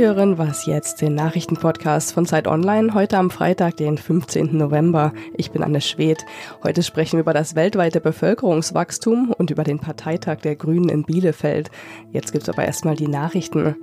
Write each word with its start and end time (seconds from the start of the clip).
Hören 0.00 0.38
Was 0.38 0.64
jetzt, 0.64 1.02
den 1.02 1.14
Nachrichtenpodcast 1.14 2.14
von 2.14 2.24
Zeit 2.24 2.48
Online, 2.48 2.94
heute 2.94 3.18
am 3.18 3.28
Freitag, 3.28 3.76
den 3.76 3.98
15. 3.98 4.56
November. 4.56 5.12
Ich 5.36 5.50
bin 5.50 5.62
Anne 5.62 5.82
Schwedt. 5.82 6.24
Heute 6.64 6.82
sprechen 6.82 7.18
wir 7.18 7.20
über 7.20 7.34
das 7.34 7.54
weltweite 7.54 8.00
Bevölkerungswachstum 8.00 9.34
und 9.36 9.50
über 9.50 9.62
den 9.62 9.78
Parteitag 9.78 10.36
der 10.36 10.56
Grünen 10.56 10.88
in 10.88 11.02
Bielefeld. 11.02 11.70
Jetzt 12.12 12.32
gibt's 12.32 12.48
aber 12.48 12.64
erstmal 12.64 12.96
die 12.96 13.08
Nachrichten. 13.08 13.76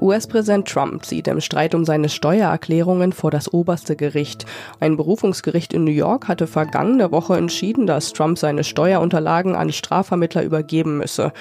US-Präsident 0.00 0.66
Trump 0.66 1.04
zieht 1.04 1.28
im 1.28 1.40
Streit 1.40 1.76
um 1.76 1.84
seine 1.84 2.08
Steuererklärungen 2.08 3.12
vor 3.12 3.30
das 3.30 3.52
oberste 3.52 3.94
Gericht. 3.94 4.46
Ein 4.80 4.96
Berufungsgericht 4.96 5.72
in 5.72 5.84
New 5.84 5.92
York 5.92 6.26
hatte 6.26 6.48
vergangene 6.48 7.12
Woche 7.12 7.36
entschieden, 7.36 7.86
dass 7.86 8.12
Trump 8.12 8.36
seine 8.36 8.64
Steuerunterlagen 8.64 9.54
an 9.54 9.70
Strafvermittler 9.70 10.42
übergeben 10.42 10.98
müsse. 10.98 11.32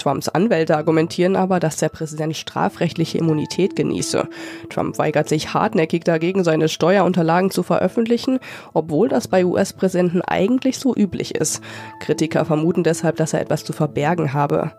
Trumps 0.00 0.28
Anwälte 0.28 0.76
argumentieren 0.76 1.36
aber, 1.36 1.60
dass 1.60 1.76
der 1.76 1.90
Präsident 1.90 2.36
strafrechtliche 2.36 3.18
Immunität 3.18 3.69
genieße. 3.76 4.28
Trump 4.68 4.98
weigert 4.98 5.28
sich 5.28 5.54
hartnäckig 5.54 6.04
dagegen, 6.04 6.44
seine 6.44 6.68
Steuerunterlagen 6.68 7.50
zu 7.50 7.62
veröffentlichen, 7.62 8.38
obwohl 8.74 9.08
das 9.08 9.28
bei 9.28 9.44
US-Präsidenten 9.44 10.22
eigentlich 10.22 10.78
so 10.78 10.94
üblich 10.94 11.34
ist. 11.34 11.62
Kritiker 12.00 12.44
vermuten 12.44 12.82
deshalb, 12.82 13.16
dass 13.16 13.32
er 13.32 13.40
etwas 13.40 13.64
zu 13.64 13.72
verbergen 13.72 14.32
habe. 14.32 14.72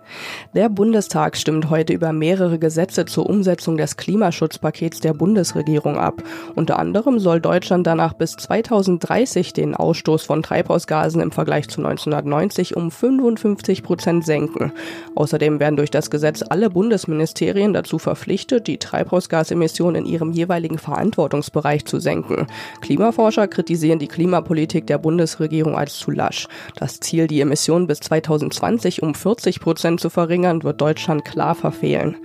Der 0.55 0.69
Bundestag 0.69 1.37
stimmt 1.37 1.69
heute 1.69 1.93
über 1.93 2.13
mehrere 2.13 2.59
Gesetze 2.59 3.05
zur 3.05 3.29
Umsetzung 3.29 3.77
des 3.77 3.97
Klimaschutzpakets 3.97 4.99
der 4.99 5.13
Bundesregierung 5.13 5.97
ab. 5.97 6.23
Unter 6.55 6.79
anderem 6.79 7.19
soll 7.19 7.41
Deutschland 7.41 7.87
danach 7.87 8.13
bis 8.13 8.33
2030 8.33 9.53
den 9.53 9.75
Ausstoß 9.75 10.23
von 10.23 10.43
Treibhausgasen 10.43 11.21
im 11.21 11.31
Vergleich 11.31 11.67
zu 11.69 11.81
1990 11.81 12.75
um 12.75 12.91
55 12.91 13.83
Prozent 13.83 14.25
senken. 14.25 14.71
Außerdem 15.15 15.59
werden 15.59 15.77
durch 15.77 15.91
das 15.91 16.09
Gesetz 16.09 16.43
alle 16.47 16.69
Bundesministerien 16.69 17.73
dazu 17.73 17.99
verpflichtet, 17.99 18.67
die 18.67 18.77
Treibhausgasemissionen 18.81 20.03
in 20.03 20.11
ihrem 20.11 20.31
jeweiligen 20.31 20.77
Verantwortungsbereich 20.77 21.85
zu 21.85 21.99
senken. 21.99 22.47
Klimaforscher 22.81 23.47
kritisieren 23.47 23.99
die 23.99 24.07
Klimapolitik 24.07 24.87
der 24.87 24.97
Bundesregierung 24.97 25.77
als 25.77 25.97
zu 25.97 26.11
lasch. 26.11 26.47
Das 26.75 26.99
Ziel, 26.99 27.27
die 27.27 27.41
Emissionen 27.41 27.87
bis 27.87 27.99
2020 28.01 29.03
um 29.03 29.15
40 29.15 29.59
Prozent 29.59 29.99
zu 29.99 30.09
verringern, 30.09 30.63
wird 30.63 30.81
Deutschland 30.81 31.23
klar 31.23 31.55
verfehlen. 31.55 32.17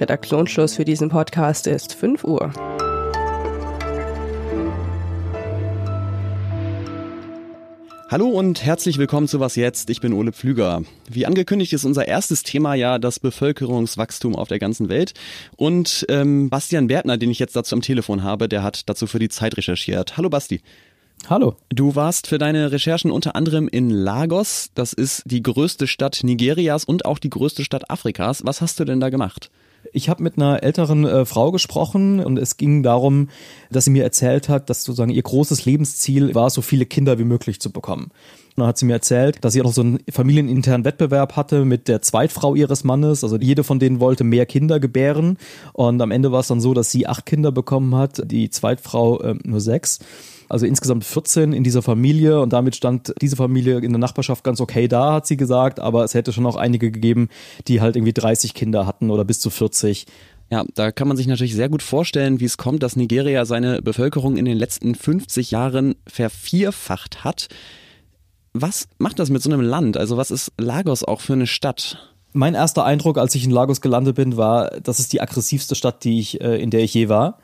Redaktionsschluss 0.00 0.74
für 0.74 0.84
diesen 0.84 1.08
Podcast 1.08 1.66
ist 1.66 1.94
5 1.94 2.24
Uhr. 2.24 2.52
Hallo 8.12 8.28
und 8.28 8.62
herzlich 8.62 8.98
willkommen 8.98 9.26
zu 9.26 9.40
Was 9.40 9.56
jetzt? 9.56 9.88
Ich 9.88 10.02
bin 10.02 10.12
Ole 10.12 10.32
Pflüger. 10.32 10.82
Wie 11.08 11.24
angekündigt 11.24 11.72
ist 11.72 11.86
unser 11.86 12.06
erstes 12.06 12.42
Thema 12.42 12.74
ja 12.74 12.98
das 12.98 13.18
Bevölkerungswachstum 13.18 14.36
auf 14.36 14.48
der 14.48 14.58
ganzen 14.58 14.90
Welt. 14.90 15.14
Und 15.56 16.04
ähm, 16.10 16.50
Bastian 16.50 16.88
Bertner, 16.88 17.16
den 17.16 17.30
ich 17.30 17.38
jetzt 17.38 17.56
dazu 17.56 17.74
am 17.74 17.80
Telefon 17.80 18.22
habe, 18.22 18.50
der 18.50 18.62
hat 18.62 18.86
dazu 18.90 19.06
für 19.06 19.18
die 19.18 19.30
Zeit 19.30 19.56
recherchiert. 19.56 20.18
Hallo 20.18 20.28
Basti. 20.28 20.60
Hallo. 21.30 21.56
Du 21.70 21.94
warst 21.96 22.26
für 22.26 22.36
deine 22.36 22.70
Recherchen 22.70 23.10
unter 23.10 23.34
anderem 23.34 23.66
in 23.66 23.88
Lagos. 23.88 24.68
Das 24.74 24.92
ist 24.92 25.22
die 25.24 25.42
größte 25.42 25.86
Stadt 25.86 26.20
Nigerias 26.22 26.84
und 26.84 27.06
auch 27.06 27.18
die 27.18 27.30
größte 27.30 27.64
Stadt 27.64 27.90
Afrikas. 27.90 28.44
Was 28.44 28.60
hast 28.60 28.78
du 28.78 28.84
denn 28.84 29.00
da 29.00 29.08
gemacht? 29.08 29.50
Ich 29.92 30.08
habe 30.08 30.22
mit 30.22 30.36
einer 30.36 30.62
älteren 30.62 31.04
äh, 31.04 31.24
Frau 31.24 31.50
gesprochen 31.50 32.20
und 32.20 32.38
es 32.38 32.56
ging 32.56 32.82
darum, 32.82 33.28
dass 33.70 33.84
sie 33.84 33.90
mir 33.90 34.04
erzählt 34.04 34.48
hat, 34.48 34.70
dass 34.70 34.84
sozusagen 34.84 35.10
ihr 35.10 35.22
großes 35.22 35.64
Lebensziel 35.64 36.34
war, 36.34 36.50
so 36.50 36.62
viele 36.62 36.86
Kinder 36.86 37.18
wie 37.18 37.24
möglich 37.24 37.60
zu 37.60 37.70
bekommen. 37.70 38.04
Und 38.54 38.60
dann 38.60 38.66
hat 38.66 38.78
sie 38.78 38.84
mir 38.84 38.92
erzählt, 38.92 39.42
dass 39.42 39.54
sie 39.54 39.60
auch 39.60 39.66
noch 39.66 39.72
so 39.72 39.80
einen 39.80 39.98
familieninternen 40.10 40.84
Wettbewerb 40.84 41.36
hatte 41.36 41.64
mit 41.64 41.88
der 41.88 42.02
Zweitfrau 42.02 42.54
ihres 42.54 42.84
Mannes. 42.84 43.24
Also 43.24 43.38
jede 43.38 43.64
von 43.64 43.78
denen 43.78 43.98
wollte 43.98 44.24
mehr 44.24 44.46
Kinder 44.46 44.78
gebären. 44.78 45.38
Und 45.72 46.00
am 46.02 46.10
Ende 46.10 46.32
war 46.32 46.40
es 46.40 46.48
dann 46.48 46.60
so, 46.60 46.74
dass 46.74 46.90
sie 46.90 47.06
acht 47.06 47.24
Kinder 47.24 47.50
bekommen 47.50 47.94
hat, 47.94 48.22
die 48.30 48.50
Zweitfrau 48.50 49.20
äh, 49.20 49.34
nur 49.44 49.60
sechs 49.60 50.00
also 50.52 50.66
insgesamt 50.66 51.04
14 51.04 51.54
in 51.54 51.64
dieser 51.64 51.80
Familie 51.80 52.38
und 52.38 52.52
damit 52.52 52.76
stand 52.76 53.14
diese 53.22 53.36
Familie 53.36 53.78
in 53.78 53.90
der 53.90 53.98
Nachbarschaft 53.98 54.44
ganz 54.44 54.60
okay 54.60 54.86
da, 54.86 55.14
hat 55.14 55.26
sie 55.26 55.38
gesagt, 55.38 55.80
aber 55.80 56.04
es 56.04 56.12
hätte 56.12 56.30
schon 56.30 56.44
auch 56.44 56.56
einige 56.56 56.92
gegeben, 56.92 57.30
die 57.68 57.80
halt 57.80 57.96
irgendwie 57.96 58.12
30 58.12 58.52
Kinder 58.52 58.86
hatten 58.86 59.10
oder 59.10 59.24
bis 59.24 59.40
zu 59.40 59.48
40. 59.48 60.04
Ja, 60.50 60.66
da 60.74 60.92
kann 60.92 61.08
man 61.08 61.16
sich 61.16 61.26
natürlich 61.26 61.54
sehr 61.54 61.70
gut 61.70 61.82
vorstellen, 61.82 62.38
wie 62.38 62.44
es 62.44 62.58
kommt, 62.58 62.82
dass 62.82 62.96
Nigeria 62.96 63.46
seine 63.46 63.80
Bevölkerung 63.80 64.36
in 64.36 64.44
den 64.44 64.58
letzten 64.58 64.94
50 64.94 65.52
Jahren 65.52 65.94
vervierfacht 66.06 67.24
hat. 67.24 67.48
Was 68.52 68.88
macht 68.98 69.20
das 69.20 69.30
mit 69.30 69.40
so 69.40 69.50
einem 69.50 69.62
Land? 69.62 69.96
Also 69.96 70.18
was 70.18 70.30
ist 70.30 70.52
Lagos 70.58 71.02
auch 71.02 71.22
für 71.22 71.32
eine 71.32 71.46
Stadt? 71.46 72.14
Mein 72.34 72.54
erster 72.54 72.84
Eindruck, 72.84 73.16
als 73.16 73.34
ich 73.34 73.44
in 73.44 73.50
Lagos 73.50 73.80
gelandet 73.80 74.16
bin, 74.16 74.36
war, 74.36 74.68
das 74.82 75.00
ist 75.00 75.14
die 75.14 75.22
aggressivste 75.22 75.74
Stadt, 75.74 76.04
die 76.04 76.20
ich, 76.20 76.42
äh, 76.42 76.60
in 76.60 76.68
der 76.68 76.80
ich 76.80 76.92
je 76.92 77.08
war 77.08 77.38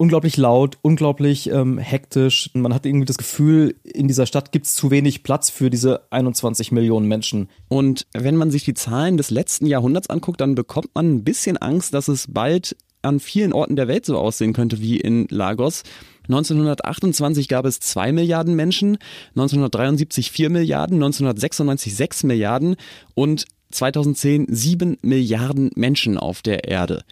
unglaublich 0.00 0.38
laut, 0.38 0.78
unglaublich 0.80 1.50
ähm, 1.50 1.76
hektisch. 1.76 2.48
Man 2.54 2.72
hat 2.72 2.86
irgendwie 2.86 3.04
das 3.04 3.18
Gefühl, 3.18 3.74
in 3.84 4.08
dieser 4.08 4.24
Stadt 4.24 4.50
gibt 4.50 4.64
es 4.64 4.72
zu 4.72 4.90
wenig 4.90 5.22
Platz 5.22 5.50
für 5.50 5.68
diese 5.68 6.10
21 6.10 6.72
Millionen 6.72 7.06
Menschen. 7.06 7.50
Und 7.68 8.06
wenn 8.14 8.36
man 8.36 8.50
sich 8.50 8.64
die 8.64 8.72
Zahlen 8.72 9.18
des 9.18 9.30
letzten 9.30 9.66
Jahrhunderts 9.66 10.08
anguckt, 10.08 10.40
dann 10.40 10.54
bekommt 10.54 10.88
man 10.94 11.16
ein 11.16 11.22
bisschen 11.22 11.58
Angst, 11.58 11.92
dass 11.92 12.08
es 12.08 12.32
bald 12.32 12.78
an 13.02 13.20
vielen 13.20 13.52
Orten 13.52 13.76
der 13.76 13.88
Welt 13.88 14.06
so 14.06 14.16
aussehen 14.16 14.54
könnte 14.54 14.80
wie 14.80 14.98
in 14.98 15.26
Lagos. 15.28 15.82
1928 16.28 17.46
gab 17.48 17.66
es 17.66 17.78
2 17.80 18.12
Milliarden 18.12 18.54
Menschen, 18.56 18.96
1973 19.30 20.30
4 20.30 20.48
Milliarden, 20.48 20.94
1996 20.94 21.94
6 21.94 22.24
Milliarden 22.24 22.76
und 23.14 23.44
2010 23.70 24.46
7 24.48 24.96
Milliarden 25.02 25.70
Menschen 25.74 26.16
auf 26.16 26.40
der 26.40 26.64
Erde. 26.64 27.04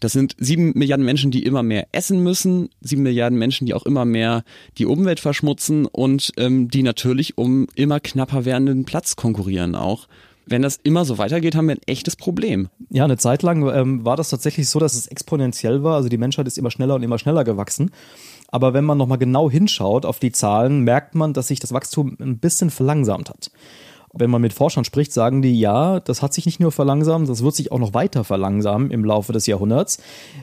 Das 0.00 0.12
sind 0.12 0.34
sieben 0.38 0.72
Milliarden 0.74 1.04
Menschen, 1.04 1.30
die 1.30 1.44
immer 1.44 1.62
mehr 1.62 1.86
essen 1.92 2.22
müssen, 2.22 2.70
sieben 2.80 3.02
Milliarden 3.02 3.38
Menschen, 3.38 3.66
die 3.66 3.74
auch 3.74 3.84
immer 3.84 4.04
mehr 4.04 4.44
die 4.78 4.86
Umwelt 4.86 5.20
verschmutzen 5.20 5.86
und 5.86 6.32
ähm, 6.38 6.68
die 6.68 6.82
natürlich 6.82 7.36
um 7.38 7.66
immer 7.74 8.00
knapper 8.00 8.44
werdenden 8.44 8.84
Platz 8.84 9.16
konkurrieren 9.16 9.74
auch. 9.74 10.08
Wenn 10.46 10.62
das 10.62 10.80
immer 10.82 11.04
so 11.04 11.18
weitergeht, 11.18 11.54
haben 11.54 11.68
wir 11.68 11.76
ein 11.76 11.86
echtes 11.86 12.16
Problem. 12.16 12.70
Ja, 12.88 13.04
eine 13.04 13.18
Zeit 13.18 13.42
lang 13.42 13.68
ähm, 13.72 14.04
war 14.04 14.16
das 14.16 14.30
tatsächlich 14.30 14.68
so, 14.68 14.80
dass 14.80 14.94
es 14.94 15.06
exponentiell 15.06 15.84
war. 15.84 15.94
Also 15.94 16.08
die 16.08 16.18
Menschheit 16.18 16.48
ist 16.48 16.58
immer 16.58 16.72
schneller 16.72 16.96
und 16.96 17.04
immer 17.04 17.18
schneller 17.18 17.44
gewachsen. 17.44 17.92
Aber 18.48 18.74
wenn 18.74 18.84
man 18.84 18.98
nochmal 18.98 19.18
genau 19.18 19.48
hinschaut 19.48 20.04
auf 20.04 20.18
die 20.18 20.32
Zahlen, 20.32 20.80
merkt 20.80 21.14
man, 21.14 21.34
dass 21.34 21.48
sich 21.48 21.60
das 21.60 21.72
Wachstum 21.72 22.16
ein 22.20 22.38
bisschen 22.38 22.70
verlangsamt 22.70 23.30
hat. 23.30 23.52
Wenn 24.12 24.30
man 24.30 24.42
mit 24.42 24.52
Forschern 24.52 24.84
spricht, 24.84 25.12
sagen 25.12 25.40
die, 25.40 25.58
ja, 25.58 26.00
das 26.00 26.20
hat 26.20 26.34
sich 26.34 26.46
nicht 26.46 26.58
nur 26.58 26.72
verlangsamt, 26.72 27.28
das 27.28 27.44
wird 27.44 27.54
sich 27.54 27.70
auch 27.70 27.78
noch 27.78 27.94
weiter 27.94 28.24
verlangsamen 28.24 28.90
im 28.90 29.04
Laufe 29.04 29.32
des 29.32 29.46
Jahrhunderts. 29.46 29.98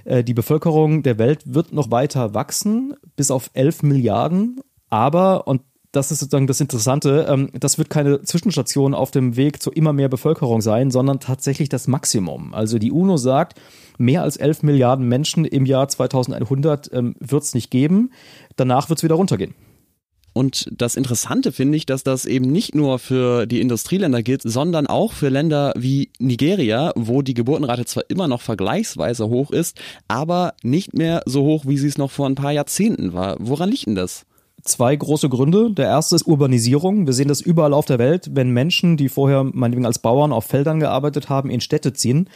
Äh, 0.05 0.23
die 0.23 0.33
Bevölkerung 0.33 1.03
der 1.03 1.17
Welt 1.17 1.41
wird 1.45 1.73
noch 1.73 1.91
weiter 1.91 2.33
wachsen, 2.33 2.95
bis 3.16 3.29
auf 3.29 3.50
11 3.53 3.83
Milliarden. 3.83 4.61
Aber, 4.89 5.47
und 5.47 5.61
das 5.91 6.11
ist 6.11 6.19
sozusagen 6.19 6.47
das 6.47 6.61
Interessante, 6.61 7.25
ähm, 7.29 7.50
das 7.59 7.78
wird 7.78 7.89
keine 7.89 8.22
Zwischenstation 8.22 8.94
auf 8.94 9.11
dem 9.11 9.35
Weg 9.35 9.61
zu 9.61 9.72
immer 9.72 9.94
mehr 9.94 10.09
Bevölkerung 10.09 10.61
sein, 10.61 10.91
sondern 10.91 11.19
tatsächlich 11.19 11.69
das 11.69 11.88
Maximum. 11.88 12.53
Also 12.53 12.78
die 12.79 12.91
UNO 12.91 13.17
sagt, 13.17 13.59
mehr 13.97 14.22
als 14.22 14.38
11 14.38 14.63
Milliarden 14.63 15.07
Menschen 15.07 15.44
im 15.44 15.66
Jahr 15.66 15.88
2100 15.88 16.94
ähm, 16.94 17.16
wird 17.19 17.44
es 17.44 17.53
nicht 17.53 17.72
geben. 17.72 18.11
Danach 18.55 18.89
wird 18.89 18.99
es 18.99 19.03
wieder 19.03 19.16
runtergehen. 19.16 19.55
Und 20.37 20.69
das 20.71 20.95
Interessante 20.95 21.51
finde 21.51 21.77
ich, 21.77 21.87
dass 21.87 22.03
das 22.03 22.25
eben 22.25 22.51
nicht 22.51 22.75
nur 22.75 22.99
für 22.99 23.47
die 23.47 23.59
Industrieländer 23.59 24.21
gilt, 24.21 24.43
sondern 24.43 24.85
auch 24.85 25.13
für 25.13 25.29
Länder 25.29 25.73
wie 25.75 26.11
Nigeria, 26.19 26.93
wo 26.95 27.23
die 27.23 27.33
Geburtenrate 27.33 27.85
zwar 27.85 28.03
immer 28.07 28.27
noch 28.27 28.41
vergleichsweise 28.41 29.29
hoch 29.29 29.49
ist, 29.49 29.81
aber 30.07 30.53
nicht 30.61 30.93
mehr 30.93 31.23
so 31.25 31.41
hoch, 31.41 31.65
wie 31.65 31.79
sie 31.79 31.87
es 31.87 31.97
noch 31.97 32.11
vor 32.11 32.27
ein 32.29 32.35
paar 32.35 32.51
Jahrzehnten 32.51 33.13
war. 33.13 33.37
Woran 33.39 33.71
liegt 33.71 33.87
denn 33.87 33.95
das? 33.95 34.25
zwei 34.63 34.95
große 34.95 35.29
Gründe. 35.29 35.71
Der 35.71 35.85
erste 35.85 36.15
ist 36.15 36.27
Urbanisierung. 36.27 37.07
Wir 37.07 37.13
sehen 37.13 37.29
das 37.29 37.41
überall 37.41 37.73
auf 37.73 37.85
der 37.85 37.99
Welt. 37.99 38.29
Wenn 38.33 38.51
Menschen, 38.51 38.97
die 38.97 39.07
vorher 39.07 39.43
meinetwegen 39.43 39.85
als 39.85 39.99
Bauern 39.99 40.33
auf 40.33 40.45
Feldern 40.45 40.79
gearbeitet 40.79 41.29
haben, 41.29 41.49
in 41.49 41.61
Städte 41.61 41.93
ziehen, 41.93 42.28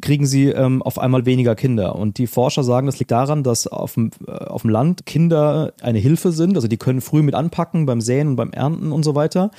kriegen 0.00 0.26
sie 0.26 0.48
ähm, 0.48 0.82
auf 0.82 0.98
einmal 0.98 1.26
weniger 1.26 1.54
Kinder. 1.54 1.96
Und 1.96 2.18
die 2.18 2.26
Forscher 2.26 2.64
sagen, 2.64 2.86
das 2.86 2.98
liegt 2.98 3.10
daran, 3.10 3.42
dass 3.42 3.66
auf 3.66 3.94
dem, 3.94 4.10
äh, 4.26 4.32
auf 4.32 4.62
dem 4.62 4.70
Land 4.70 5.06
Kinder 5.06 5.72
eine 5.82 5.98
Hilfe 5.98 6.32
sind. 6.32 6.56
Also 6.56 6.68
die 6.68 6.76
können 6.76 7.00
früh 7.00 7.22
mit 7.22 7.34
anpacken 7.34 7.86
beim 7.86 8.00
Säen 8.00 8.28
und 8.28 8.36
beim 8.36 8.52
Ernten 8.52 8.92
und 8.92 9.04
so 9.04 9.14
weiter. 9.14 9.50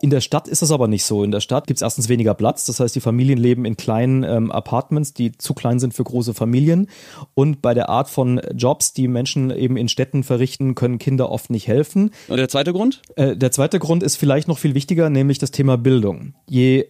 In 0.00 0.10
der 0.10 0.20
Stadt 0.20 0.46
ist 0.46 0.60
das 0.60 0.70
aber 0.70 0.88
nicht 0.88 1.04
so. 1.04 1.24
In 1.24 1.30
der 1.30 1.40
Stadt 1.40 1.66
gibt 1.66 1.78
es 1.78 1.82
erstens 1.82 2.08
weniger 2.08 2.34
Platz. 2.34 2.66
Das 2.66 2.80
heißt, 2.80 2.94
die 2.94 3.00
Familien 3.00 3.38
leben 3.38 3.64
in 3.64 3.76
kleinen 3.76 4.24
ähm, 4.24 4.52
Apartments, 4.52 5.14
die 5.14 5.32
zu 5.32 5.54
klein 5.54 5.78
sind 5.78 5.94
für 5.94 6.04
große 6.04 6.34
Familien. 6.34 6.88
Und 7.34 7.62
bei 7.62 7.72
der 7.72 7.88
Art 7.88 8.10
von 8.10 8.40
Jobs, 8.54 8.92
die 8.92 9.08
Menschen 9.08 9.50
eben 9.50 9.76
in 9.76 9.88
Städten 9.88 10.22
verrichten, 10.22 10.74
können 10.74 10.98
Kinder 10.98 11.30
oft 11.30 11.50
nicht 11.50 11.66
helfen. 11.66 12.10
Und 12.28 12.36
der 12.36 12.48
zweite 12.48 12.72
Grund? 12.72 13.00
Äh, 13.16 13.36
der 13.36 13.52
zweite 13.52 13.78
Grund 13.78 14.02
ist 14.02 14.16
vielleicht 14.16 14.48
noch 14.48 14.58
viel 14.58 14.74
wichtiger, 14.74 15.08
nämlich 15.08 15.38
das 15.38 15.50
Thema 15.50 15.78
Bildung. 15.78 16.34
Je 16.46 16.86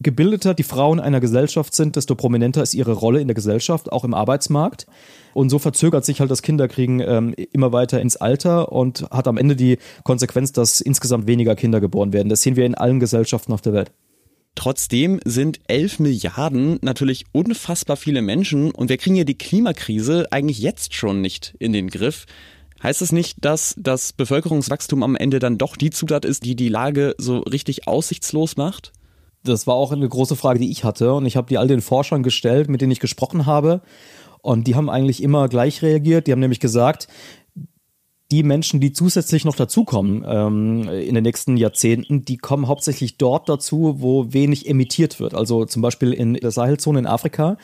gebildeter 0.00 0.54
die 0.54 0.62
Frauen 0.62 1.00
einer 1.00 1.20
Gesellschaft 1.20 1.74
sind, 1.74 1.96
desto 1.96 2.14
prominenter 2.14 2.62
ist 2.62 2.74
ihre 2.74 2.92
Rolle 2.92 3.20
in 3.20 3.28
der 3.28 3.34
Gesellschaft, 3.34 3.92
auch 3.92 4.04
im 4.04 4.14
Arbeitsmarkt. 4.14 4.86
Und 5.32 5.50
so 5.50 5.58
verzögert 5.58 6.04
sich 6.04 6.20
halt 6.20 6.30
das 6.30 6.42
Kinderkriegen 6.42 7.00
ähm, 7.00 7.34
immer 7.52 7.72
weiter 7.72 8.00
ins 8.00 8.16
Alter 8.16 8.72
und 8.72 9.02
hat 9.10 9.28
am 9.28 9.36
Ende 9.36 9.56
die 9.56 9.78
Konsequenz, 10.04 10.52
dass 10.52 10.80
insgesamt 10.80 11.26
weniger 11.26 11.56
Kinder 11.56 11.80
geboren 11.80 12.12
werden. 12.12 12.28
Das 12.28 12.42
sehen 12.42 12.56
wir 12.56 12.66
in 12.66 12.74
allen 12.74 13.00
Gesellschaften 13.00 13.52
auf 13.52 13.60
der 13.60 13.72
Welt. 13.72 13.92
Trotzdem 14.54 15.18
sind 15.24 15.60
11 15.66 15.98
Milliarden 15.98 16.78
natürlich 16.80 17.24
unfassbar 17.32 17.96
viele 17.96 18.22
Menschen 18.22 18.70
und 18.70 18.88
wir 18.88 18.98
kriegen 18.98 19.16
ja 19.16 19.24
die 19.24 19.36
Klimakrise 19.36 20.26
eigentlich 20.30 20.60
jetzt 20.60 20.94
schon 20.94 21.20
nicht 21.20 21.56
in 21.58 21.72
den 21.72 21.88
Griff. 21.88 22.26
Heißt 22.80 23.02
es 23.02 23.12
nicht, 23.12 23.44
dass 23.44 23.74
das 23.78 24.12
Bevölkerungswachstum 24.12 25.02
am 25.02 25.16
Ende 25.16 25.38
dann 25.38 25.58
doch 25.58 25.76
die 25.76 25.90
Zutat 25.90 26.24
ist, 26.24 26.44
die 26.44 26.54
die 26.54 26.68
Lage 26.68 27.14
so 27.18 27.38
richtig 27.38 27.88
aussichtslos 27.88 28.56
macht? 28.56 28.92
Das 29.44 29.66
war 29.66 29.74
auch 29.74 29.92
eine 29.92 30.08
große 30.08 30.36
Frage, 30.36 30.58
die 30.58 30.70
ich 30.70 30.84
hatte 30.84 31.12
und 31.12 31.26
ich 31.26 31.36
habe 31.36 31.48
die 31.48 31.58
all 31.58 31.68
den 31.68 31.82
Forschern 31.82 32.22
gestellt, 32.22 32.68
mit 32.68 32.80
denen 32.80 32.92
ich 32.92 33.00
gesprochen 33.00 33.46
habe 33.46 33.82
und 34.40 34.66
die 34.66 34.74
haben 34.74 34.90
eigentlich 34.90 35.22
immer 35.22 35.48
gleich 35.48 35.82
reagiert. 35.82 36.26
Die 36.26 36.32
haben 36.32 36.40
nämlich 36.40 36.60
gesagt, 36.60 37.08
die 38.30 38.42
Menschen, 38.42 38.80
die 38.80 38.92
zusätzlich 38.92 39.44
noch 39.44 39.54
dazukommen 39.54 40.24
ähm, 40.26 40.88
in 40.88 41.14
den 41.14 41.22
nächsten 41.22 41.56
Jahrzehnten, 41.58 42.24
die 42.24 42.38
kommen 42.38 42.68
hauptsächlich 42.68 43.18
dort 43.18 43.48
dazu, 43.48 43.96
wo 43.98 44.32
wenig 44.32 44.68
emittiert 44.68 45.20
wird. 45.20 45.34
Also 45.34 45.66
zum 45.66 45.82
Beispiel 45.82 46.12
in 46.12 46.34
der 46.34 46.50
Sahelzone 46.50 47.00
in 47.00 47.06
Afrika. 47.06 47.58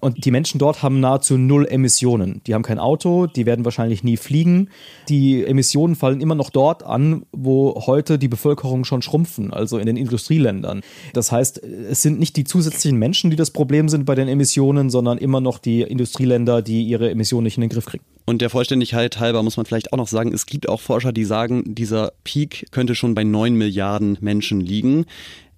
Und 0.00 0.24
die 0.24 0.30
Menschen 0.30 0.58
dort 0.58 0.82
haben 0.82 1.00
nahezu 1.00 1.36
null 1.36 1.66
Emissionen. 1.66 2.40
Die 2.46 2.54
haben 2.54 2.62
kein 2.62 2.78
Auto, 2.78 3.26
die 3.26 3.44
werden 3.44 3.64
wahrscheinlich 3.66 4.04
nie 4.04 4.16
fliegen. 4.16 4.70
Die 5.08 5.44
Emissionen 5.44 5.96
fallen 5.96 6.22
immer 6.22 6.34
noch 6.34 6.48
dort 6.48 6.82
an, 6.82 7.26
wo 7.32 7.82
heute 7.86 8.18
die 8.18 8.28
Bevölkerung 8.28 8.84
schon 8.84 9.02
schrumpfen, 9.02 9.52
also 9.52 9.78
in 9.78 9.86
den 9.86 9.98
Industrieländern. 9.98 10.80
Das 11.12 11.30
heißt, 11.30 11.62
es 11.62 12.00
sind 12.00 12.18
nicht 12.18 12.36
die 12.36 12.44
zusätzlichen 12.44 12.98
Menschen, 12.98 13.30
die 13.30 13.36
das 13.36 13.50
Problem 13.50 13.90
sind 13.90 14.06
bei 14.06 14.14
den 14.14 14.28
Emissionen, 14.28 14.88
sondern 14.88 15.18
immer 15.18 15.42
noch 15.42 15.58
die 15.58 15.82
Industrieländer, 15.82 16.62
die 16.62 16.84
ihre 16.84 17.10
Emissionen 17.10 17.44
nicht 17.44 17.58
in 17.58 17.60
den 17.62 17.70
Griff 17.70 17.84
kriegen. 17.84 18.04
Und 18.28 18.42
der 18.42 18.50
Vollständigkeit 18.50 19.20
halber 19.20 19.44
muss 19.44 19.56
man 19.56 19.66
vielleicht 19.66 19.92
auch 19.92 19.98
noch 19.98 20.08
sagen, 20.08 20.32
es 20.34 20.46
gibt 20.46 20.68
auch 20.68 20.80
Forscher, 20.80 21.12
die 21.12 21.24
sagen, 21.24 21.62
dieser 21.64 22.12
Peak 22.24 22.66
könnte 22.72 22.96
schon 22.96 23.14
bei 23.14 23.22
neun 23.22 23.54
Milliarden 23.54 24.18
Menschen 24.20 24.60
liegen. 24.60 25.06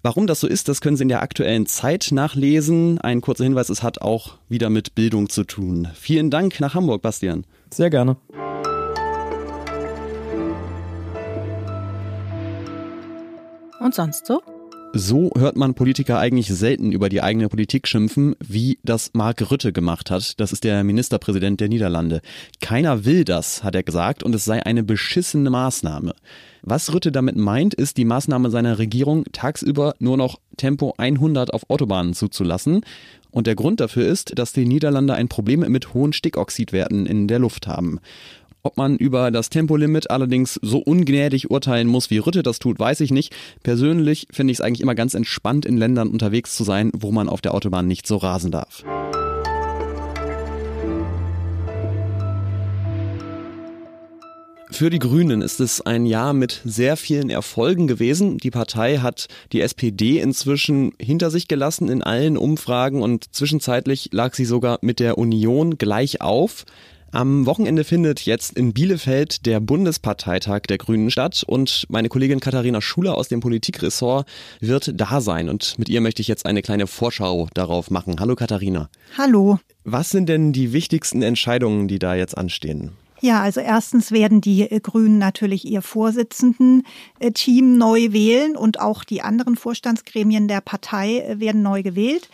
Warum 0.03 0.27
das 0.27 0.41
so 0.41 0.47
ist, 0.47 0.69
das 0.69 0.83
können 0.83 0.97
Sie 0.97 1.03
in 1.03 1.09
der 1.09 1.23
aktuellen 1.23 1.65
Zeit 1.65 2.09
nachlesen. 2.13 3.01
Ein 3.01 3.23
kurzer 3.23 3.45
Hinweis, 3.45 3.71
es 3.71 3.83
hat 3.83 4.03
auch 4.03 4.35
wieder 4.51 4.69
mit 4.69 4.95
Bildung 4.95 5.31
zu 5.31 5.45
tun. 5.45 5.89
Vielen 5.95 6.31
Dank 6.31 6.61
nach 6.61 6.75
Hamburg, 6.75 7.01
Bastian. 7.01 7.45
Sehr 7.73 7.89
gerne. 7.89 8.19
Und 13.81 13.95
sonst 13.95 14.27
so? 14.27 14.43
So 15.01 15.31
hört 15.39 15.57
man 15.57 15.75
Politiker 15.75 16.19
eigentlich 16.19 16.49
selten 16.49 16.91
über 16.91 17.09
die 17.09 17.23
eigene 17.23 17.49
Politik 17.49 17.87
schimpfen, 17.87 18.35
wie 18.45 18.81
das 18.83 19.11
Mark 19.13 19.49
Rütte 19.49 19.73
gemacht 19.73 20.11
hat. 20.11 20.41
Das 20.41 20.51
ist 20.51 20.65
der 20.65 20.83
Ministerpräsident 20.83 21.61
der 21.61 21.69
Niederlande. 21.69 22.21
Keiner 22.61 23.05
will 23.05 23.23
das, 23.23 23.63
hat 23.63 23.77
er 23.77 23.85
gesagt, 23.85 24.25
und 24.25 24.35
es 24.35 24.45
sei 24.45 24.67
eine 24.67 24.83
beschissene 24.83 25.51
Maßnahme. 25.51 26.17
Was 26.63 26.93
Rütte 26.93 27.13
damit 27.13 27.37
meint, 27.37 27.75
ist 27.75 27.97
die 27.97 28.05
Maßnahme 28.05 28.51
seiner 28.51 28.81
Regierung, 28.81 29.23
tagsüber 29.31 29.95
nur 30.01 30.17
noch 30.17 30.41
Tempo 30.57 30.95
100 30.99 31.55
auf 31.55 31.71
Autobahnen 31.71 32.13
zuzulassen. 32.13 32.81
Und 33.31 33.47
der 33.47 33.55
Grund 33.55 33.79
dafür 33.79 34.05
ist, 34.05 34.37
dass 34.37 34.53
die 34.53 34.67
Niederlande 34.67 35.15
ein 35.15 35.29
Problem 35.29 35.61
mit 35.61 35.95
hohen 35.95 36.13
Stickoxidwerten 36.13 37.07
in 37.07 37.29
der 37.29 37.39
Luft 37.39 37.69
haben. 37.69 38.01
Ob 38.69 38.77
man 38.77 38.99
über 38.99 39.31
das 39.31 39.49
Tempolimit 39.49 40.11
allerdings 40.11 40.61
so 40.61 40.77
ungnädig 40.77 41.51
urteilen 41.51 41.89
muss, 41.89 42.11
wie 42.11 42.19
Rütte 42.19 42.43
das 42.43 42.59
tut, 42.59 42.79
weiß 42.79 43.01
ich 43.01 43.11
nicht. 43.11 43.35
Persönlich 43.63 44.29
finde 44.31 44.51
ich 44.51 44.59
es 44.59 44.61
eigentlich 44.61 44.83
immer 44.83 44.95
ganz 44.95 45.15
entspannt, 45.15 45.65
in 45.65 45.79
Ländern 45.79 46.11
unterwegs 46.11 46.55
zu 46.55 46.65
sein, 46.65 46.91
wo 46.95 47.11
man 47.11 47.31
auf 47.31 47.41
der 47.41 47.55
Autobahn 47.55 47.87
nicht 47.87 48.07
so 48.07 48.19
rasen 48.19 48.51
darf. 48.51 48.85
Für 54.71 54.91
die 54.91 54.99
Grünen 54.99 55.41
ist 55.41 55.61
es 55.61 55.81
ein 55.81 56.05
Jahr 56.05 56.35
mit 56.35 56.61
sehr 56.63 56.99
vielen 56.99 57.31
Erfolgen 57.31 57.87
gewesen. 57.87 58.37
Die 58.37 58.51
Partei 58.51 58.99
hat 58.99 59.29
die 59.53 59.63
SPD 59.63 60.21
inzwischen 60.21 60.93
hinter 61.01 61.31
sich 61.31 61.49
gelassen 61.49 61.89
in 61.89 62.03
allen 62.03 62.37
Umfragen 62.37 63.01
und 63.01 63.35
zwischenzeitlich 63.35 64.11
lag 64.13 64.35
sie 64.35 64.45
sogar 64.45 64.79
mit 64.83 65.01
der 65.01 65.17
Union 65.17 65.79
gleich 65.79 66.21
auf. 66.21 66.67
Am 67.11 67.47
Wochenende 67.47 67.85
findet 67.85 68.21
jetzt 68.27 68.53
in 68.53 68.75
Bielefeld 68.75 69.47
der 69.47 69.61
Bundesparteitag 69.61 70.63
der 70.69 70.77
Grünen 70.77 71.11
statt 71.11 71.43
und 71.47 71.87
meine 71.89 72.11
Kollegin 72.11 72.39
Katharina 72.39 72.83
Schuler 72.83 73.17
aus 73.17 73.29
dem 73.29 73.41
Politikressort 73.41 74.29
wird 74.61 74.93
da 74.95 75.23
sein 75.23 75.49
und 75.49 75.79
mit 75.79 75.89
ihr 75.89 76.03
möchte 76.03 76.21
ich 76.21 76.29
jetzt 76.29 76.45
eine 76.45 76.61
kleine 76.61 76.87
Vorschau 76.87 77.49
darauf 77.55 77.91
machen. 77.91 78.17
Hallo 78.21 78.35
Katharina. 78.35 78.91
Hallo. 79.17 79.59
Was 79.85 80.11
sind 80.11 80.29
denn 80.29 80.53
die 80.53 80.75
wichtigsten 80.75 81.23
Entscheidungen, 81.23 81.89
die 81.89 81.99
da 81.99 82.15
jetzt 82.15 82.37
anstehen? 82.37 82.91
Ja, 83.21 83.41
also 83.41 83.61
erstens 83.61 84.13
werden 84.13 84.43
die 84.43 84.69
Grünen 84.83 85.19
natürlich 85.19 85.67
ihr 85.67 85.83
Vorsitzenden-Team 85.83 87.75
äh, 87.75 87.77
neu 87.77 88.13
wählen 88.13 88.55
und 88.55 88.81
auch 88.81 89.03
die 89.03 89.23
anderen 89.23 89.57
Vorstandsgremien 89.57 90.47
der 90.47 90.61
Partei 90.61 91.21
äh, 91.21 91.41
werden 91.41 91.63
neu 91.63 91.83
gewählt. 91.83 92.29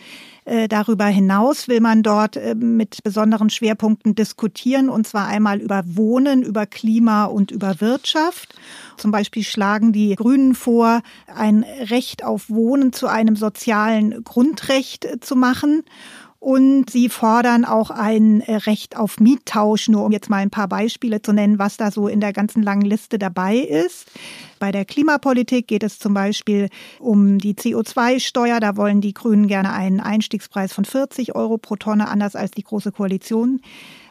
Äh, 0.45 0.67
darüber 0.67 1.05
hinaus 1.05 1.67
will 1.67 1.81
man 1.81 2.03
dort 2.03 2.37
äh, 2.37 2.53
mit 2.53 3.03
besonderen 3.03 3.49
Schwerpunkten 3.49 4.13
diskutieren, 4.13 4.89
und 4.89 5.07
zwar 5.07 5.27
einmal 5.27 5.59
über 5.59 5.83
Wohnen, 5.87 6.43
über 6.43 6.67
Klima 6.67 7.25
und 7.25 7.49
über 7.49 7.81
Wirtschaft. 7.81 8.53
Zum 8.95 9.09
Beispiel 9.09 9.43
schlagen 9.43 9.91
die 9.91 10.15
Grünen 10.15 10.53
vor, 10.53 11.01
ein 11.25 11.65
Recht 11.89 12.23
auf 12.23 12.47
Wohnen 12.49 12.93
zu 12.93 13.07
einem 13.07 13.35
sozialen 13.35 14.23
Grundrecht 14.23 15.05
äh, 15.05 15.19
zu 15.19 15.35
machen. 15.35 15.83
Und 16.45 16.91
sie 16.91 17.09
fordern 17.09 17.65
auch 17.65 17.89
ein 17.89 18.43
Recht 18.47 18.97
auf 18.97 19.19
Miettausch, 19.19 19.87
nur 19.87 20.05
um 20.05 20.11
jetzt 20.11 20.29
mal 20.29 20.37
ein 20.37 20.51
paar 20.51 20.67
Beispiele 20.67 21.19
zu 21.19 21.33
nennen, 21.33 21.57
was 21.57 21.75
da 21.75 21.89
so 21.89 22.07
in 22.07 22.19
der 22.19 22.33
ganzen 22.33 22.61
langen 22.61 22.85
Liste 22.85 23.17
dabei 23.17 23.55
ist. 23.55 24.11
Bei 24.59 24.71
der 24.71 24.85
Klimapolitik 24.85 25.67
geht 25.67 25.81
es 25.81 25.97
zum 25.97 26.13
Beispiel 26.13 26.69
um 26.99 27.39
die 27.39 27.55
CO2-Steuer. 27.55 28.59
Da 28.59 28.77
wollen 28.77 29.01
die 29.01 29.15
Grünen 29.15 29.47
gerne 29.47 29.73
einen 29.73 29.99
Einstiegspreis 29.99 30.71
von 30.71 30.85
40 30.85 31.33
Euro 31.33 31.57
pro 31.57 31.77
Tonne, 31.77 32.09
anders 32.09 32.35
als 32.35 32.51
die 32.51 32.63
Große 32.63 32.91
Koalition. 32.91 33.59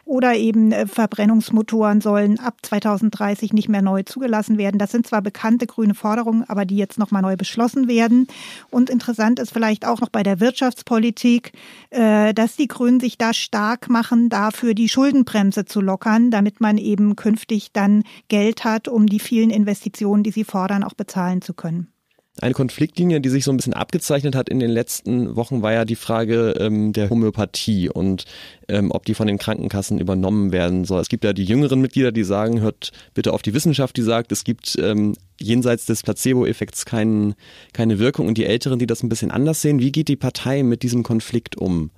Oder 0.05 0.35
eben 0.35 0.71
äh, 0.71 0.85
Verbrennungsmotoren 0.85 1.99
sollen 1.99 2.39
ab 2.39 2.57
2030 2.61 3.53
nicht 3.53 3.69
mehr 3.69 3.81
neu 3.81 4.03
zugelassen 4.03 4.59
werden. 4.59 4.77
Das 4.77 4.91
sind 4.91 5.07
zwar 5.07 5.23
bekannte 5.23 5.65
grüne 5.65 5.95
Forderungen, 5.95 6.43
aber 6.47 6.65
die 6.65 6.77
jetzt 6.77 6.99
nochmal 6.99 7.23
neu 7.23 7.35
beschlossen 7.35 7.87
werden. 7.87 8.27
Und 8.69 8.91
interessant 8.91 9.39
ist 9.39 9.51
vielleicht 9.51 9.85
auch 9.85 10.01
noch 10.01 10.09
bei 10.09 10.21
der 10.21 10.39
Wirtschaftspolitik, 10.39 11.53
äh, 11.89 12.35
dass 12.35 12.55
die 12.55 12.67
Grünen 12.67 12.99
sich 12.99 13.17
da 13.17 13.33
stark 13.33 13.89
machen, 13.89 14.29
dafür 14.29 14.75
die 14.75 14.89
Schuldenbremse 14.89 15.65
zu 15.65 15.81
lockern, 15.81 16.29
damit 16.29 16.61
man 16.61 16.77
eben 16.77 17.15
künftig 17.15 17.71
dann 17.73 18.03
Geld 18.27 18.63
hat, 18.63 18.87
um 18.87 19.07
die 19.07 19.19
vielen 19.19 19.49
Investitionen, 19.49 20.21
die 20.21 20.31
sie 20.31 20.43
fordern, 20.43 20.83
auch 20.83 20.93
bezahlen 20.93 21.41
zu 21.41 21.55
können. 21.55 21.94
Eine 22.41 22.53
Konfliktlinie, 22.53 23.21
die 23.21 23.29
sich 23.29 23.45
so 23.45 23.51
ein 23.51 23.55
bisschen 23.55 23.73
abgezeichnet 23.73 24.35
hat 24.35 24.49
in 24.49 24.59
den 24.59 24.69
letzten 24.69 25.37
Wochen, 25.37 25.61
war 25.61 25.71
ja 25.71 25.85
die 25.85 25.95
Frage 25.95 26.55
ähm, 26.59 26.91
der 26.91 27.09
Homöopathie 27.09 27.89
und 27.89 28.25
ähm, 28.67 28.91
ob 28.91 29.05
die 29.05 29.13
von 29.13 29.27
den 29.27 29.37
Krankenkassen 29.37 29.99
übernommen 29.99 30.51
werden 30.51 30.83
soll. 30.83 30.99
Es 30.99 31.07
gibt 31.07 31.23
ja 31.23 31.31
die 31.31 31.45
jüngeren 31.45 31.79
Mitglieder, 31.79 32.11
die 32.11 32.25
sagen, 32.25 32.59
hört 32.59 32.91
bitte 33.13 33.31
auf 33.31 33.41
die 33.41 33.53
Wissenschaft, 33.53 33.95
die 33.95 34.01
sagt, 34.01 34.33
es 34.33 34.43
gibt 34.43 34.77
ähm, 34.81 35.15
jenseits 35.39 35.85
des 35.85 36.03
Placebo-Effekts 36.03 36.85
kein, 36.85 37.35
keine 37.71 37.99
Wirkung 37.99 38.27
und 38.27 38.37
die 38.37 38.45
Älteren, 38.45 38.79
die 38.79 38.87
das 38.87 39.01
ein 39.01 39.09
bisschen 39.09 39.31
anders 39.31 39.61
sehen. 39.61 39.79
Wie 39.79 39.93
geht 39.93 40.09
die 40.09 40.17
Partei 40.17 40.63
mit 40.63 40.83
diesem 40.83 41.03
Konflikt 41.03 41.55
um? 41.55 41.89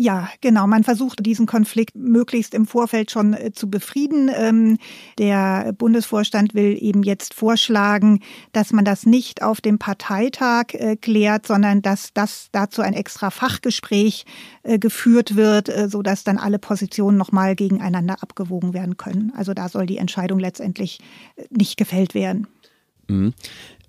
Ja, 0.00 0.28
genau. 0.40 0.68
Man 0.68 0.84
versucht 0.84 1.26
diesen 1.26 1.46
Konflikt 1.46 1.96
möglichst 1.96 2.54
im 2.54 2.68
Vorfeld 2.68 3.10
schon 3.10 3.34
äh, 3.34 3.50
zu 3.50 3.68
befrieden. 3.68 4.30
Ähm, 4.32 4.78
der 5.18 5.72
Bundesvorstand 5.72 6.54
will 6.54 6.78
eben 6.80 7.02
jetzt 7.02 7.34
vorschlagen, 7.34 8.20
dass 8.52 8.72
man 8.72 8.84
das 8.84 9.06
nicht 9.06 9.42
auf 9.42 9.60
dem 9.60 9.80
Parteitag 9.80 10.66
äh, 10.74 10.94
klärt, 10.94 11.48
sondern 11.48 11.82
dass 11.82 12.12
das 12.14 12.46
dazu 12.52 12.80
ein 12.80 12.94
extra 12.94 13.30
Fachgespräch 13.30 14.24
äh, 14.62 14.78
geführt 14.78 15.34
wird, 15.34 15.68
so 15.88 16.02
dass 16.02 16.22
dann 16.22 16.38
alle 16.38 16.60
Positionen 16.60 17.18
nochmal 17.18 17.56
gegeneinander 17.56 18.22
abgewogen 18.22 18.74
werden 18.74 18.98
können. 18.98 19.32
Also 19.36 19.52
da 19.52 19.68
soll 19.68 19.86
die 19.86 19.98
Entscheidung 19.98 20.38
letztendlich 20.38 21.00
nicht 21.50 21.76
gefällt 21.76 22.14
werden. 22.14 22.46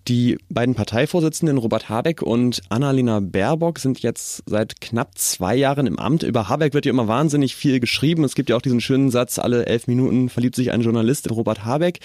Die 0.10 0.40
beiden 0.50 0.74
Parteivorsitzenden 0.74 1.60
Robert 1.60 1.88
Habeck 1.88 2.24
und 2.24 2.64
Annalena 2.70 3.20
Baerbock 3.20 3.78
sind 3.78 4.00
jetzt 4.00 4.42
seit 4.48 4.82
knapp 4.82 5.16
zwei 5.20 5.56
Jahren 5.56 5.86
im 5.86 6.00
Amt. 6.00 6.24
Über 6.24 6.50
Habeck 6.50 6.74
wird 6.74 6.88
ja 6.88 6.90
immer 6.90 7.08
wahnsinnig 7.08 7.56
viel 7.56 7.80
geschrieben. 7.80 8.24
Es 8.24 8.34
gibt 8.34 8.50
ja 8.50 8.56
auch 8.56 8.62
diesen 8.64 8.82
schönen 8.82 9.12
Satz, 9.12 9.38
alle 9.38 9.68
elf 9.68 9.86
Minuten 9.86 10.30
verliebt 10.30 10.56
sich 10.56 10.72
ein 10.72 10.82
Journalist 10.82 11.28
in 11.28 11.34
Robert 11.34 11.64
Habeck. 11.64 12.00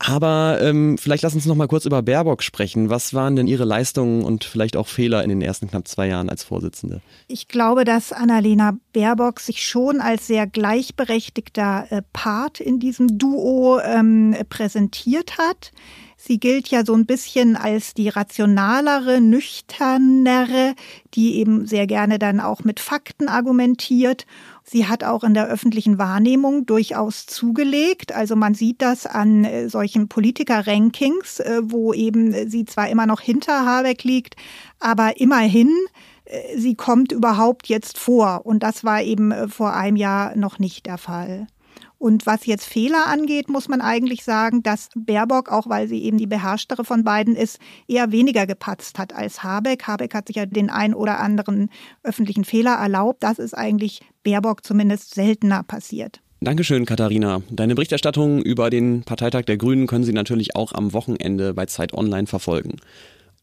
Aber 0.00 0.58
ähm, 0.60 0.98
vielleicht 0.98 1.22
lass 1.22 1.36
uns 1.36 1.46
noch 1.46 1.54
mal 1.54 1.68
kurz 1.68 1.84
über 1.84 2.02
Baerbock 2.02 2.42
sprechen. 2.42 2.90
Was 2.90 3.14
waren 3.14 3.36
denn 3.36 3.46
Ihre 3.46 3.64
Leistungen 3.64 4.24
und 4.24 4.42
vielleicht 4.42 4.76
auch 4.76 4.88
Fehler 4.88 5.22
in 5.22 5.28
den 5.28 5.40
ersten 5.40 5.68
knapp 5.68 5.86
zwei 5.86 6.08
Jahren 6.08 6.30
als 6.30 6.42
Vorsitzende? 6.42 7.02
Ich 7.28 7.46
glaube, 7.46 7.84
dass 7.84 8.12
Annalena 8.12 8.76
Baerbock 8.92 9.38
sich 9.38 9.64
schon 9.64 10.00
als 10.00 10.26
sehr 10.26 10.48
gleichberechtigter 10.48 11.86
äh, 11.90 12.02
Part 12.12 12.58
in 12.58 12.80
diesem 12.80 13.16
Duo 13.16 13.78
ähm, 13.78 14.34
präsentiert 14.48 15.38
hat. 15.38 15.70
Sie 16.20 16.40
gilt 16.40 16.66
ja 16.68 16.84
so 16.84 16.94
ein 16.94 17.06
bisschen 17.06 17.54
als 17.54 17.94
die 17.94 18.08
rationalere, 18.08 19.20
nüchternere, 19.20 20.74
die 21.14 21.36
eben 21.36 21.64
sehr 21.64 21.86
gerne 21.86 22.18
dann 22.18 22.40
auch 22.40 22.64
mit 22.64 22.80
Fakten 22.80 23.28
argumentiert. 23.28 24.26
Sie 24.64 24.88
hat 24.88 25.04
auch 25.04 25.22
in 25.22 25.32
der 25.32 25.46
öffentlichen 25.46 25.96
Wahrnehmung 25.96 26.66
durchaus 26.66 27.26
zugelegt. 27.26 28.12
Also 28.12 28.34
man 28.34 28.54
sieht 28.54 28.82
das 28.82 29.06
an 29.06 29.44
äh, 29.44 29.68
solchen 29.68 30.08
Politiker-Rankings, 30.08 31.38
äh, 31.38 31.60
wo 31.62 31.94
eben 31.94 32.50
sie 32.50 32.64
zwar 32.64 32.88
immer 32.88 33.06
noch 33.06 33.20
hinter 33.20 33.64
Habeck 33.64 34.02
liegt, 34.02 34.34
aber 34.80 35.20
immerhin 35.20 35.72
äh, 36.24 36.58
sie 36.58 36.74
kommt 36.74 37.12
überhaupt 37.12 37.68
jetzt 37.68 37.96
vor. 37.96 38.44
Und 38.44 38.64
das 38.64 38.82
war 38.82 39.02
eben 39.02 39.48
vor 39.48 39.72
einem 39.72 39.96
Jahr 39.96 40.34
noch 40.36 40.58
nicht 40.58 40.86
der 40.86 40.98
Fall. 40.98 41.46
Und 41.98 42.26
was 42.26 42.46
jetzt 42.46 42.64
Fehler 42.64 43.06
angeht, 43.06 43.48
muss 43.48 43.68
man 43.68 43.80
eigentlich 43.80 44.22
sagen, 44.22 44.62
dass 44.62 44.88
Baerbock, 44.94 45.50
auch 45.50 45.68
weil 45.68 45.88
sie 45.88 46.02
eben 46.04 46.16
die 46.16 46.28
beherrschtere 46.28 46.84
von 46.84 47.02
beiden 47.02 47.34
ist, 47.34 47.58
eher 47.88 48.12
weniger 48.12 48.46
gepatzt 48.46 48.98
hat 48.98 49.12
als 49.12 49.42
Habeck. 49.42 49.88
Habeck 49.88 50.14
hat 50.14 50.28
sich 50.28 50.36
ja 50.36 50.46
den 50.46 50.70
ein 50.70 50.94
oder 50.94 51.18
anderen 51.18 51.70
öffentlichen 52.04 52.44
Fehler 52.44 52.74
erlaubt. 52.74 53.24
Das 53.24 53.40
ist 53.40 53.54
eigentlich 53.54 54.00
Baerbock 54.22 54.64
zumindest 54.64 55.14
seltener 55.14 55.64
passiert. 55.64 56.20
Dankeschön, 56.40 56.86
Katharina. 56.86 57.42
Deine 57.50 57.74
Berichterstattung 57.74 58.42
über 58.42 58.70
den 58.70 59.02
Parteitag 59.02 59.42
der 59.42 59.56
Grünen 59.56 59.88
können 59.88 60.04
Sie 60.04 60.12
natürlich 60.12 60.54
auch 60.54 60.70
am 60.72 60.92
Wochenende 60.92 61.52
bei 61.52 61.66
Zeit 61.66 61.94
Online 61.94 62.28
verfolgen. 62.28 62.76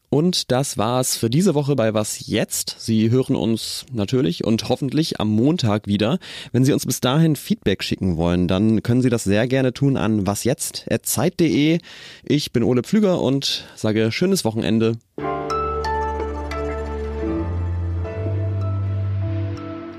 Und 0.08 0.52
das 0.52 0.78
war's 0.78 1.16
für 1.16 1.28
diese 1.28 1.54
Woche 1.54 1.74
bei 1.74 1.92
Was 1.92 2.26
jetzt? 2.28 2.76
Sie 2.78 3.10
hören 3.10 3.34
uns 3.34 3.86
natürlich 3.92 4.44
und 4.44 4.68
hoffentlich 4.68 5.20
am 5.20 5.28
Montag 5.28 5.86
wieder. 5.86 6.18
Wenn 6.52 6.64
Sie 6.64 6.72
uns 6.72 6.86
bis 6.86 7.00
dahin 7.00 7.34
Feedback 7.36 7.82
schicken 7.82 8.16
wollen, 8.16 8.46
dann 8.48 8.82
können 8.82 9.02
Sie 9.02 9.10
das 9.10 9.24
sehr 9.24 9.48
gerne 9.48 9.72
tun 9.72 9.96
an 9.96 10.26
wasjetzt.zeit.de. 10.26 11.80
Ich 12.24 12.52
bin 12.52 12.62
Ole 12.62 12.82
Pflüger 12.82 13.20
und 13.20 13.64
sage 13.74 14.12
schönes 14.12 14.44
Wochenende. 14.44 14.96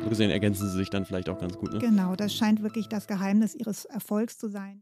So 0.03 0.09
gesehen 0.09 0.31
ergänzen 0.31 0.69
Sie 0.69 0.77
sich 0.77 0.89
dann 0.89 1.05
vielleicht 1.05 1.27
auch 1.27 1.39
ganz 1.39 1.57
gut. 1.57 1.73
Ne? 1.73 1.79
Genau, 1.79 2.15
das 2.15 2.33
scheint 2.33 2.63
wirklich 2.63 2.87
das 2.87 3.07
Geheimnis 3.07 3.55
Ihres 3.55 3.83
Erfolgs 3.83 4.37
zu 4.37 4.47
sein. 4.47 4.81